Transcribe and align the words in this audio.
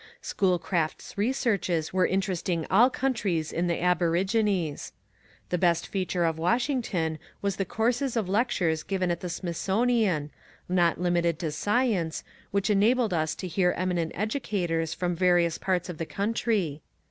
Schoolcraft's 0.19 1.15
researches 1.15 1.93
were 1.93 2.07
interesting 2.07 2.65
all 2.71 2.89
countries 2.89 3.53
in 3.53 3.67
the 3.67 3.79
aborigines. 3.79 4.93
The 5.49 5.59
best 5.59 5.85
feature 5.85 6.25
of 6.25 6.39
Washington 6.39 7.19
was 7.43 7.57
the 7.57 7.65
courses 7.65 8.17
of 8.17 8.27
lectures 8.27 8.81
given 8.81 9.11
at 9.11 9.19
the 9.19 9.29
Smithsonian, 9.29 10.31
not 10.67 10.99
limited 10.99 11.37
to 11.37 11.51
CHASE 11.51 11.53
m 11.53 11.53
THE 11.53 11.53
SENATE 11.53 11.83
211 11.83 12.11
science, 12.13 12.23
which 12.49 12.69
enabled 12.71 13.13
us 13.13 13.35
to 13.35 13.47
hear 13.47 13.73
eminent 13.73 14.11
educators 14.15 14.95
from 14.95 15.15
various 15.15 15.59
parts 15.59 15.87
of 15.87 15.99
the 15.99 16.07
country. 16.07 16.81